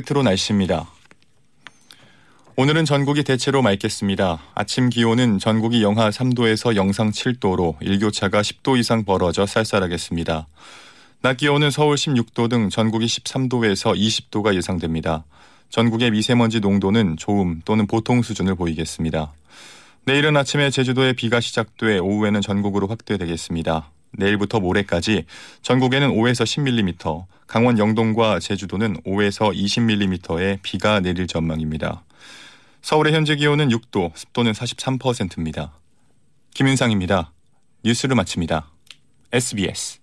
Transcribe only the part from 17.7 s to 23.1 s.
보통 수준을 보이겠습니다. 내일은 아침에 제주도에 비가 시작돼 오후에는 전국으로